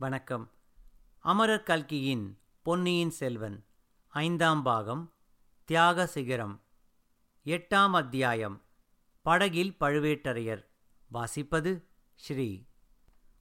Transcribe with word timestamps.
வணக்கம். 0.00 0.50
அமரர் 1.18 1.62
கல்கியின் 1.62 2.38
பொன்னியின் 2.62 3.10
செல்வன் 3.10 3.64
ஐந்தாம் 4.08 4.62
பாகம் 4.62 5.12
தியாக 5.64 6.06
சிகரம் 6.06 6.60
எட்டாம் 7.46 7.90
அத்தியாயம் 7.90 8.62
படகில் 9.22 9.76
பழுவேட்டரையர் 9.80 10.64
வாசிப்பது 11.12 11.82
ஸ்ரீ. 12.14 12.64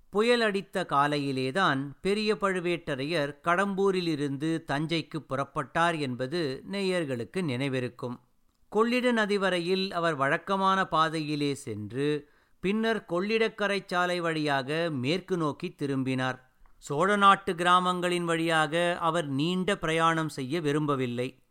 புயல் 0.09 0.41
அடித்த 0.41 0.85
காலையிலேதான் 0.89 1.91
பெரிய 2.01 2.35
பழுவேட்டரையர் 2.35 3.35
கடம்பூரிலிருந்து 3.43 4.63
தஞ்சைக்கு 4.67 5.17
புறப்பட்டார் 5.29 5.99
என்பது 5.99 6.63
நேயர்களுக்கு 6.71 7.41
நினைவிருக்கும். 7.41 8.19
கொள்ளிட 8.67 9.11
நதிவரையில் 9.11 9.91
அவர் 9.91 10.15
வழக்கமான 10.15 10.87
பாதையிலே 10.87 11.53
சென்று 11.53 12.29
பின்னர் 12.59 13.05
கொள்ளிடக்கரை 13.09 13.85
சாலை 13.85 14.19
வழியாக 14.19 14.89
மேற்கு 14.91 15.37
நோக்கி 15.37 15.71
திரும்பினார். 15.71 16.46
சோழ 16.77 17.15
நாட்டு 17.15 17.55
கிராமங்களின் 17.55 18.25
வழியாக 18.25 18.97
அவர் 18.99 19.27
நீண்ட 19.27 19.77
பிரயாணம் 19.77 20.29
செய்ய 20.29 20.61
விரும்பவில்லை. 20.61 21.41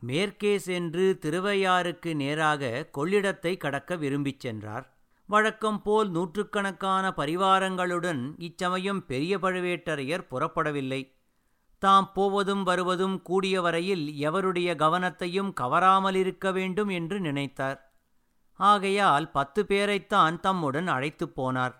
மேற்கே 0.00 0.58
சென்று 0.58 1.18
திருவையாறுக்கு 1.20 2.14
நேராக 2.14 2.88
கொள்ளிடத்தை 2.98 3.56
கடக்க 3.56 3.96
விரும்பிச் 3.96 4.40
சென்றார். 4.40 4.96
வழக்கம் 5.26 5.82
போல் 5.82 6.10
நூற்றுக்கணக்கான 6.10 7.14
பரிவாரங்களுடன் 7.16 8.34
இச்சமயம் 8.38 9.06
பெரிய 9.06 9.38
பழுவேட்டரையர் 9.38 10.26
புறப்படவில்லை. 10.30 11.20
தாம் 11.78 12.10
போவதும் 12.14 12.62
வருவதும் 12.62 13.22
கூடிய 13.22 13.60
வரையில் 13.60 14.08
எவருடைய 14.08 14.74
கவனத்தையும் 14.74 15.52
கவராமலிருக்க 15.60 16.52
வேண்டும் 16.52 16.88
என்று 16.88 17.20
நினைத்தார். 17.20 17.78
ஆகையால் 18.52 19.30
பத்து 19.30 19.64
பேரைத்தான் 19.68 20.40
தம்முடன் 20.40 20.86
அழைத்துப் 20.86 21.42
போனார். 21.42 21.74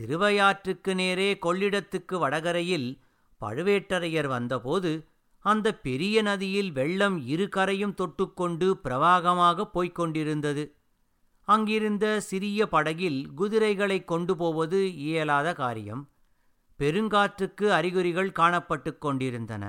திருவையாற்றுக்கு 0.00 0.94
நேரே 0.94 1.38
கொள்ளிடத்துக்கு 1.46 2.18
வடகரையில் 2.18 2.88
பழுவேட்டரையர் 3.40 4.26
வந்தபோது 4.26 4.92
அந்த 5.44 5.76
பெரிய 5.76 6.22
நதியில் 6.22 6.72
வெள்ளம் 6.72 7.26
இரு 7.26 7.48
கரையும் 7.56 7.94
தொட்டுக்கொண்டு 7.94 8.68
பிரவாகமாக 8.84 9.64
போய்க் 9.64 9.94
கொண்டிருந்தது 9.94 10.64
அங்கிருந்த 11.48 12.20
சிறிய 12.20 12.68
படகில் 12.68 13.34
குதிரைகளை 13.34 14.04
கொண்டு 14.04 14.36
போவது 14.36 14.94
இயலாத 14.96 15.52
காரியம். 15.52 16.02
பெருங்காற்றுக்கு 16.78 17.66
அறிகுறிகள் 17.68 18.30
காணப்பட்டுக் 18.30 18.98
கொண்டிருந்தன. 18.98 19.64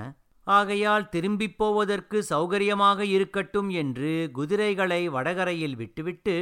ஆகையால் 0.46 1.08
திரும்பிப் 1.08 1.58
போவதற்கு 1.58 2.24
சௌகரியமாக 2.30 3.00
இருக்கட்டும் 3.00 3.70
என்று 3.70 4.28
குதிரைகளை 4.32 5.08
வடகரையில் 5.08 5.76
விட்டுவிட்டு 5.76 6.36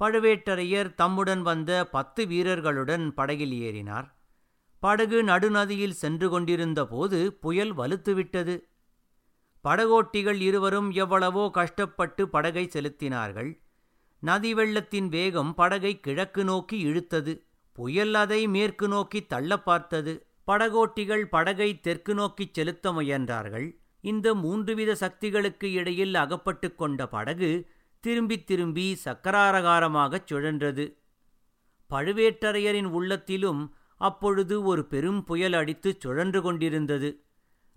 பழுவேட்டரையர் 0.00 0.94
தம்முடன் 0.94 1.42
வந்த 1.42 1.88
பத்து 1.88 2.26
வீரர்களுடன் 2.26 3.14
படகில் 3.14 3.54
ஏறினார். 3.60 4.08
படகு 4.82 5.22
நடுநதியில் 5.22 5.98
சென்று 6.02 6.28
கொண்டிருந்த 6.28 6.86
போது 6.86 7.32
புயல் 7.32 7.76
வலுத்துவிட்டது. 7.76 8.54
படகோட்டிகள் 9.64 10.40
இருவரும் 10.40 10.90
எவ்வளவோ 10.90 11.50
கஷ்டப்பட்டு 11.50 12.28
படகை 12.28 12.70
செலுத்தினார்கள். 12.72 13.50
நதி 14.22 14.54
வெள்ளத்தின் 14.54 15.08
வேகம் 15.08 15.54
படகை 15.54 16.00
கிழக்கு 16.00 16.44
நோக்கி 16.44 16.76
இழுத்தது. 16.86 17.32
புயல் 17.72 18.14
அதை 18.14 18.48
மேற்கு 18.48 18.88
நோக்கி 18.88 19.26
தள்ள 19.26 19.58
பார்த்தது 19.58 20.26
படகோட்டிகள் 20.46 21.24
படகை 21.24 21.80
தெற்கு 21.80 22.14
நோக்கிச் 22.14 22.54
செலுத்த 22.54 22.92
முயன்றார்கள். 22.92 23.68
இந்த 24.00 24.34
மூன்றுவித 24.34 24.92
சக்திகளுக்கு 24.92 25.72
இடையில் 25.72 26.14
அகப்பட்டு 26.14 26.74
கொண்ட 26.74 27.06
படகு 27.06 27.50
திரும்பி 28.04 28.44
திரும்பி 28.44 28.98
சக்கராரகாரமாகச் 29.04 30.26
சுழன்றது. 30.30 30.84
பழுவேட்டரையரின் 31.90 32.84
உள்ளத்திலும் 32.84 33.74
அப்பொழுது 33.96 34.62
ஒரு 34.62 34.84
பெரும் 34.84 35.24
புயல் 35.24 35.52
அடித்து 35.52 35.96
சுழன்று 35.98 36.42
கொண்டிருந்தது. 36.42 37.24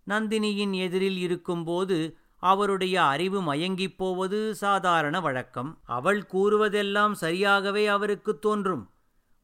நந்தினியின் 0.07 0.73
எதிரில் 0.73 1.17
இருக்கும்போது 1.17 2.17
அவருடைய 2.37 3.03
அறிவு 3.03 3.41
மயங்கிப் 3.41 3.97
போவது 3.97 4.55
சாதாரண 4.55 5.19
வழக்கம். 5.19 5.79
அவள் 5.83 6.21
கூறுவதெல்லாம் 6.33 7.15
சரியாகவே 7.21 7.85
அவருக்கு 7.85 8.39
தோன்றும். 8.39 8.89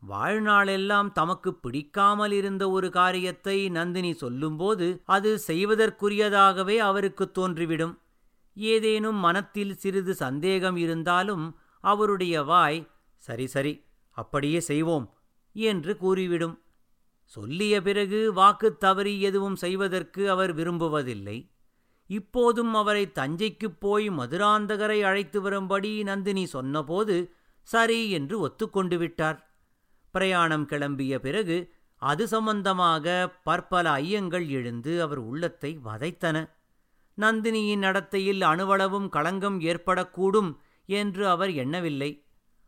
வாழ்நாளெல்லாம் 0.10 1.12
தமக்கு 1.12 1.54
பிடிக்காமல் 1.54 2.32
இருந்த 2.32 2.70
ஒரு 2.70 2.90
காரியத்தை 2.90 3.70
நந்தினி 3.70 4.14
சொல்லும்போது 4.14 5.02
அது 5.06 5.40
செய்வதற்குரியதாகவே 5.48 6.78
அவருக்கு 6.78 7.32
தோன்றிவிடும். 7.32 8.02
ஏதேனும் 8.56 9.16
மனத்தில் 9.16 9.76
சிறிது 9.76 10.14
சந்தேகம் 10.14 10.76
இருந்தாலும் 10.76 11.58
அவருடைய 11.80 12.44
வாய் 12.44 12.88
சரி 13.18 13.48
சரி 13.48 13.86
அப்படியே 14.10 14.60
செய்வோம் 14.60 15.14
என்று 15.54 15.98
கூறிவிடும். 15.98 16.62
சொல்லிய 17.24 17.82
பிறகு 17.82 18.34
வாக்கு 18.34 18.78
தவறி 18.78 19.22
எதுவும் 19.22 19.56
செய்வதற்கு 19.56 20.30
அவர் 20.30 20.56
விரும்புவதில்லை. 20.56 21.52
இப்போதும் 22.06 22.74
அவரை 22.74 23.12
தஞ்சைக்குப் 23.12 23.80
போய் 23.80 24.10
மதுராந்தகரை 24.10 25.02
அழைத்து 25.02 25.42
வரும்படி 25.42 26.04
நந்தினி 26.04 26.46
சொன்னபோது 26.46 27.34
சரி 27.62 28.12
என்று 28.12 28.40
ஒத்துக்கொண்டு 28.40 28.98
விட்டார். 28.98 29.58
பிரயாணம் 30.12 30.68
கிளம்பிய 30.68 31.16
பிறகு 31.16 31.74
அது 31.96 32.28
சம்பந்தமாக 32.28 33.36
பற்பல 33.44 33.92
ஐயங்கள் 33.92 34.48
எழுந்து 34.48 35.02
அவர் 35.02 35.18
உள்ளத்தை 35.18 35.80
வதைத்தன. 35.86 36.50
நந்தினியின் 37.18 37.78
நடத்தையில் 37.78 38.42
அணுவளவும் 38.42 39.10
களங்கம் 39.10 39.60
ஏற்படக்கூடும் 39.60 40.56
என்று 40.86 41.30
அவர் 41.30 41.52
எண்ணவில்லை. 41.52 42.26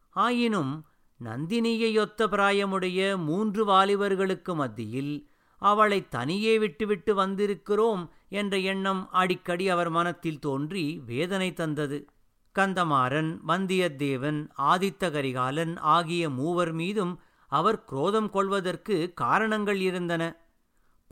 ஆயினும் 0.10 0.88
நந்தினியையொத்த 1.24 2.28
பிராயமுடைய 2.28 3.18
மூன்று 3.18 3.68
வாலிபர்களுக்கு 3.68 4.56
மத்தியில் 4.56 5.30
அவளை 5.58 6.08
தனியே 6.08 6.60
விட்டுவிட்டு 6.60 7.16
வந்திருக்கிறோம் 7.16 8.10
என்ற 8.30 8.58
எண்ணம் 8.58 9.10
அடிக்கடி 9.10 9.70
அவர் 9.70 9.90
மனத்தில் 9.90 10.40
தோன்றி 10.40 11.02
வேதனை 11.06 11.54
தந்தது. 11.54 12.08
கந்தமாறன் 12.60 13.40
வந்தியத்தேவன் 13.48 14.50
ஆதித்த 14.58 15.12
கரிகாலன் 15.12 15.78
ஆகிய 15.78 16.30
மூவர் 16.30 16.72
மீதும் 16.72 17.20
அவர் 17.48 17.84
குரோதம் 17.84 18.30
கொள்வதற்கு 18.30 19.12
காரணங்கள் 19.16 19.80
இருந்தன. 19.80 20.45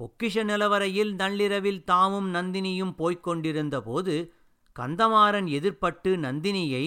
பொக்கிஷ 0.04 0.44
நிலவரையில் 0.44 1.14
நள்ளிரவில் 1.14 1.84
தாமும் 1.84 2.34
நந்தினியும் 2.34 2.96
போய்க் 2.96 3.24
கொண்டிருந்தபோது 3.24 4.34
கந்தமாறன் 4.80 5.48
எதிர்ப்பட்டு 5.48 6.18
நந்தினியை 6.18 6.86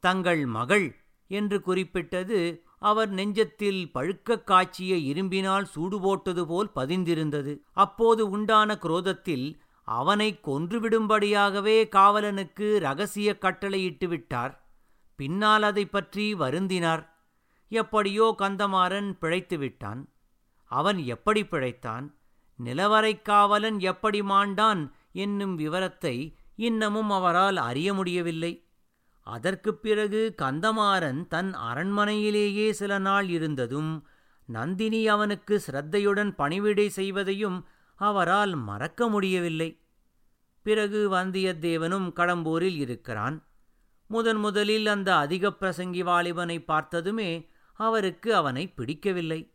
தங்கள் 0.00 0.46
மகள் 0.46 0.96
என்று 1.26 1.60
குறிப்பிட்டது 1.60 2.64
அவர் 2.78 3.10
நெஞ்சத்தில் 3.10 3.90
பழுக்கக் 3.94 4.44
காய்ச்சிய 4.44 5.14
இரும்பினால் 5.14 5.62
சூடு 5.62 6.00
போட்டது 6.00 6.46
போல் 6.46 6.70
பதிந்திருந்தது. 6.74 7.58
அப்போது 7.72 8.30
உண்டான 8.30 8.78
குரோதத்தில் 8.78 9.60
அவனை 9.82 10.40
கொன்றுவிடும்படியாகவே 10.42 11.78
காவலனுக்கு 11.96 12.78
ரகசிய 12.78 13.38
கட்டளையிட்டு 13.38 14.08
விட்டார் 14.08 14.68
பின்னால் 15.16 15.62
அதை 15.62 15.86
பற்றி 15.86 16.34
வருந்தினார். 16.34 17.08
எப்படியோ 17.68 18.34
கந்தமாறன் 18.38 19.12
பிழைத்து 19.12 19.58
விட்டான் 19.58 20.08
அவன் 20.64 20.98
எப்படி 21.04 21.42
பிழைத்தான்? 21.42 22.06
நிலவரைக்காவலன் 22.64 23.78
எப்படி 23.78 24.20
மாண்டான் 24.20 24.90
என்னும் 25.12 25.54
விவரத்தை 25.54 26.36
இன்னமும் 26.56 27.10
அவரால் 27.10 27.56
அறிய 27.56 27.94
முடியவில்லை. 27.94 28.68
அதற்குப் 29.20 29.82
பிறகு 29.82 30.34
கந்தமாறன் 30.42 31.26
தன் 31.26 31.54
அரண்மனையிலேயே 31.54 32.70
சில 32.70 32.98
நாள் 32.98 33.28
இருந்ததும் 33.28 34.06
நந்தினி 34.46 35.08
அவனுக்கு 35.08 35.60
சிரத்தையுடன் 35.60 36.34
பணிவிடை 36.34 36.90
செய்வதையும் 36.96 37.64
அவரால் 37.94 38.54
மறக்க 38.54 39.08
முடியவில்லை. 39.08 39.80
பிறகு 40.62 41.10
வந்தியத்தேவனும் 41.10 42.12
கடம்பூரில் 42.12 42.76
இருக்கிறான். 42.76 43.46
முதன் 44.06 44.36
முதலில் 44.36 44.86
அந்த 44.86 45.16
அதிக 45.16 45.50
பிரசங்கி 45.50 46.04
வாலிபனை 46.04 46.64
பார்த்ததுமே 46.64 47.48
அவருக்கு 47.74 48.34
அவனை 48.34 48.68
பிடிக்கவில்லை. 48.68 49.53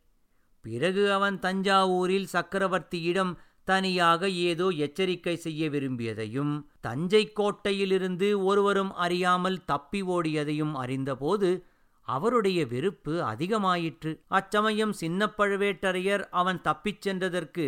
பிறகு 0.69 1.11
அவன் 1.13 1.39
தஞ்சாவூரில் 1.39 2.27
சக்கரவர்த்தியிடம் 2.33 3.35
தனியாக 3.63 4.29
ஏதோ 4.29 4.67
எச்சரிக்கை 4.67 5.35
செய்ய 5.35 5.69
விரும்பியதையும் 5.69 6.53
தஞ்சை 6.81 7.31
கோட்டையிலிருந்து 7.35 8.43
ஒருவரும் 8.43 8.93
அறியாமல் 8.93 9.65
தப்பி 9.65 10.01
ஓடியதையும் 10.03 10.73
அறிந்தபோது 10.73 11.49
அவருடைய 12.01 12.59
வெறுப்பு 12.65 13.13
அதிகமாயிற்று. 13.23 14.11
அச்சமயம் 14.27 14.93
சின்ன 14.93 15.27
பழுவேட்டரையர் 15.37 16.23
அவன் 16.31 16.61
தப்பிச் 16.61 17.07
சென்றதற்கு 17.07 17.65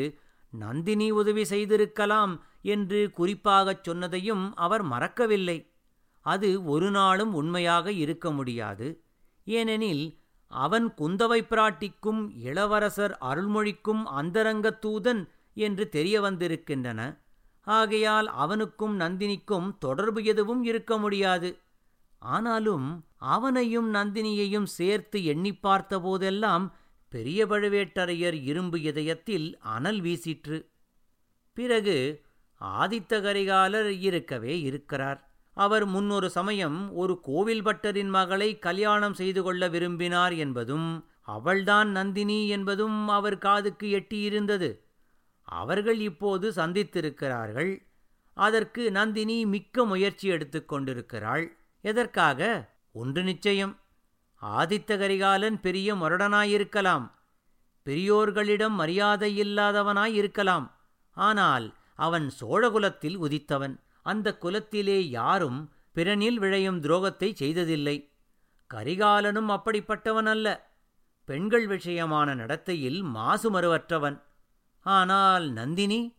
நந்தினி 0.54 1.12
உதவி 1.12 1.44
செய்திருக்கலாம் 1.46 2.34
என்று 2.62 3.12
குறிப்பாகச் 3.12 3.90
சொன்னதையும் 3.90 4.46
அவர் 4.56 4.84
மறக்கவில்லை. 4.84 5.58
அது 6.26 6.50
ஒரு 6.66 6.92
நாளும் 6.92 7.34
உண்மையாக 7.34 7.92
இருக்க 7.92 8.32
முடியாது. 8.32 8.88
ஏனெனில் 9.48 10.06
அவன் 10.52 10.94
குந்தவை 10.98 11.42
பிராட்டிக்கும் 11.42 12.32
இளவரசர் 12.36 13.18
அருள்மொழிக்கும் 13.22 14.04
அந்தரங்கத் 14.04 14.86
தூதன் 14.86 15.28
என்று 15.54 15.90
தெரிய 15.90 16.22
வந்திருக்கின்றன. 16.22 17.22
ஆகையால் 17.62 18.28
அவனுக்கும் 18.28 19.00
நந்தினிக்கும் 19.00 19.78
தொடர்பு 19.78 20.24
எதுவும் 20.24 20.64
இருக்க 20.64 20.98
முடியாது. 20.98 21.58
ஆனாலும் 22.20 23.06
அவனையும் 23.18 23.94
நந்தினியையும் 23.94 24.64
சேர்த்து 24.64 25.26
எண்ணிப் 25.26 25.68
பார்த்தபோதெல்லாம் 25.68 26.72
பெரிய 27.10 27.46
பழுவேட்டரையர் 27.46 28.44
இரும்பு 28.44 28.82
இதயத்தில் 28.82 29.58
அனல் 29.58 30.02
வீசிற்று. 30.02 30.66
பிறகு 31.54 32.22
ஆதித்த 32.62 33.22
கரிகாலர் 33.22 34.00
இருக்கவே 34.00 34.62
இருக்கிறார். 34.62 35.31
அவர் 35.54 35.86
முன்னொரு 35.86 36.30
சமயம் 36.30 36.94
ஒரு 36.94 37.20
கோவில் 37.20 37.66
பட்டரின் 37.66 38.10
மகளை 38.10 38.60
கல்யாணம் 38.60 39.14
செய்து 39.14 39.44
கொள்ள 39.44 39.68
விரும்பினார் 39.68 40.34
என்பதும் 40.34 41.06
அவள்தான் 41.22 41.90
நந்தினி 41.90 42.48
என்பதும் 42.48 43.08
அவர் 43.08 43.38
காதுக்கு 43.38 43.88
எட்டியிருந்தது. 44.00 44.80
அவர்கள் 45.42 46.00
இப்போது 46.00 46.52
சந்தித்திருக்கிறார்கள். 46.52 47.88
அதற்கு 48.34 48.92
நந்தினி 48.92 49.46
மிக்க 49.46 49.86
முயற்சி 49.86 50.28
எடுத்துக் 50.28 50.68
கொண்டிருக்கிறாள். 50.68 51.58
எதற்காக? 51.82 52.70
ஒன்று 52.92 53.24
நிச்சயம். 53.24 53.80
ஆதித்த 54.42 54.98
கரிகாலன் 54.98 55.60
பெரிய 55.60 55.96
முரடனாயிருக்கலாம். 55.96 57.12
பெரியோர்களிடம் 57.86 58.70
மரியாதை 58.70 59.42
இல்லாதவனாயிருக்கலாம். 59.42 60.72
ஆனால் 61.12 61.76
அவன் 61.96 62.32
சோழகுலத்தில் 62.42 63.18
உதித்தவன். 63.18 63.80
அந்த 64.02 64.38
குலத்திலே 64.38 65.10
யாரும் 65.10 65.72
பிறனில் 65.96 66.40
விழையும் 66.40 66.80
துரோகத்தை 66.80 67.34
செய்ததில்லை. 67.34 68.12
கரிகாலனும் 68.74 69.50
அப்படிப்பட்டவன் 69.50 70.26
அல்ல 70.26 70.74
பெண்கள் 71.26 71.68
விஷயமான 71.68 72.36
நடத்தையில் 72.36 73.04
மாசுமறுவற்றவன் 73.04 74.22
ஆனால் 74.82 75.50
நந்தினி 75.52 76.16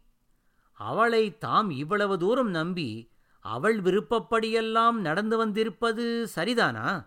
அவளை 0.73 1.39
தாம் 1.39 1.71
இவ்வளவு 1.71 2.19
தூரம் 2.19 2.51
நம்பி 2.51 3.11
அவள் 3.41 3.83
விருப்பப்படியெல்லாம் 3.83 4.93
நடந்து 4.93 5.37
வந்திருப்பது 5.37 6.29
சரிதானா? 6.37 7.07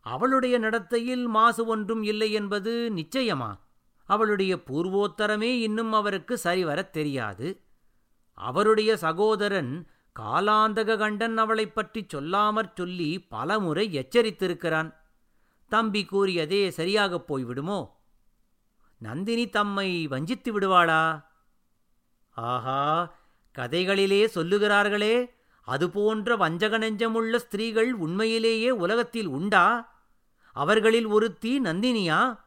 அவளுடைய 0.00 0.58
நடத்தையில் 0.58 1.26
மாசு 1.26 1.66
ஒன்றும் 1.66 2.02
இல்லை 2.02 2.32
என்பது 2.32 2.92
நிச்சயமா? 2.96 3.58
அவளுடைய 4.04 4.56
பூர்வோத்தரமே 4.56 5.50
இன்னும் 5.60 5.92
அவருக்கு 5.92 6.38
சரிவரத் 6.44 6.90
தெரியாது. 6.90 7.60
அவருடைய 8.42 8.96
சகோதரன் 8.96 9.86
காலாந்தக 10.20 10.98
கண்டன் 10.98 11.38
அவளைப் 11.38 11.74
பற்றிச் 11.74 12.16
சொல்லாமற் 12.16 12.72
சொல்லி 12.74 13.20
பலமுறை 13.20 13.98
எச்சரித்திருக்கிறான். 13.98 14.94
தம்பி 15.68 16.04
கூறியதே 16.04 16.70
சரியாகப் 16.70 17.34
போய்விடுமோ? 17.34 17.90
நந்தினி 18.98 19.48
தம்மை 19.48 20.06
வஞ்சித்து 20.06 20.60
விடுவாளா? 20.60 21.24
ஆஹா 22.30 23.14
கதைகளிலே 23.58 24.28
சொல்லுகிறார்களே 24.34 25.30
அதுபோன்ற 25.62 26.36
வஞ்சக 26.36 26.78
நெஞ்சமுள்ள 26.78 27.36
ஸ்திரீகள் 27.36 27.94
உண்மையிலேயே 27.94 28.70
உலகத்தில் 28.70 29.26
உண்டா? 29.26 29.92
அவர்களில் 30.52 31.06
ஒருத்தி 31.06 31.60
நந்தினியா? 31.60 32.38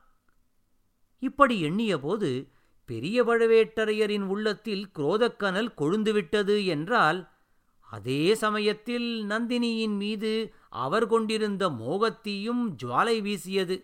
இப்படி 1.19 1.63
எண்ணியபோது 1.63 2.53
பெரிய 2.85 3.23
பழுவேட்டரையரின் 3.23 4.25
உள்ளத்தில் 4.25 4.89
குரோதக்கனல் 4.97 5.71
கொழுந்துவிட்டது 5.77 6.65
என்றால் 6.65 7.29
அதே 7.87 8.35
சமயத்தில் 8.35 9.25
நந்தினியின் 9.29 9.97
மீது 9.97 10.53
அவர் 10.69 11.07
கொண்டிருந்த 11.07 11.69
மோகத்தீயும் 11.69 12.63
ஜுவாலை 12.83 13.21
வீசியது. 13.21 13.75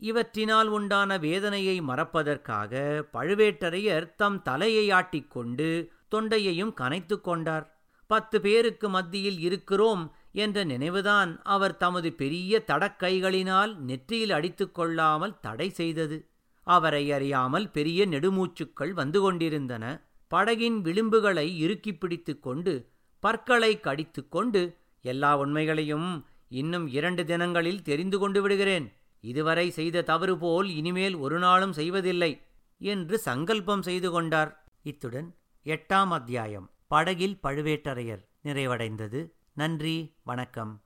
இவற்றினால் 0.00 0.66
உண்டான 0.66 1.18
வேதனையை 1.18 1.80
மறப்பதற்காக 1.80 3.02
பழுவேட்டரையர் 3.12 4.14
தம் 4.14 4.42
தலையை 4.42 4.90
ஆட்டிக்கொண்டு 4.90 5.68
தொண்டையையும் 6.10 6.72
கனைத்து 6.80 7.20
கொண்டார். 7.20 7.66
பத்து 8.06 8.40
பேருக்கு 8.40 8.88
மத்தியில் 8.88 9.38
இருக்கிறோம் 9.38 10.14
என்ற 10.32 10.64
நினைவுதான் 10.64 11.42
அவர் 11.42 11.76
தமது 11.76 12.12
பெரிய 12.12 12.62
தடக்கைகளினால் 12.66 13.76
நெற்றியில் 13.76 14.30
அடித்துக் 14.30 14.74
கொள்ளாமல் 14.74 15.38
தடை 15.40 15.68
செய்தது. 15.70 16.29
அவரை 16.70 17.12
அறியாமல் 17.12 17.70
பெரிய 17.70 18.06
நெடுமூச்சுக்கள் 18.06 18.92
வந்து 18.92 19.20
கொண்டிருந்தன. 19.20 20.04
படகின் 20.34 20.82
விளிம்புகளை 20.82 21.56
இறுக்கிப் 21.56 22.00
பிடித்துக் 22.00 22.42
கொண்டு 22.42 22.88
பற்களை 23.20 23.80
கடித்துக் 23.80 24.30
கொண்டு 24.30 24.76
எல்லா 25.02 25.38
உண்மைகளையும் 25.38 26.24
இன்னும் 26.48 26.88
இரண்டு 26.88 27.24
தினங்களில் 27.24 27.82
தெரிந்து 27.82 28.18
கொண்டு 28.18 28.42
விடுகிறேன். 28.42 28.92
இதுவரை 29.20 29.70
செய்த 29.70 30.02
தவறு 30.02 30.38
போல் 30.38 30.68
இனிமேல் 30.68 31.14
ஒரு 31.14 31.38
நாளும் 31.38 31.72
செய்வதில்லை 31.72 32.42
என்று 32.78 33.18
சங்கல்பம் 33.18 33.82
செய்து 33.82 34.10
கொண்டார். 34.10 34.64
இத்துடன் 34.82 35.34
எட்டாம் 35.64 36.08
அத்தியாயம் 36.08 36.70
படகில் 36.88 37.38
பழுவேட்டரையர் 37.42 38.24
நிறைவடைந்தது. 38.44 39.30
நன்றி 39.52 40.14
வணக்கம். 40.22 40.82